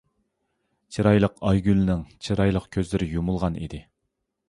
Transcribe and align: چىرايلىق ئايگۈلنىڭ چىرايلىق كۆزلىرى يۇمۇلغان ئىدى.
چىرايلىق 0.95 1.35
ئايگۈلنىڭ 1.51 2.03
چىرايلىق 2.29 2.69
كۆزلىرى 2.79 3.15
يۇمۇلغان 3.15 3.65
ئىدى. 3.65 3.87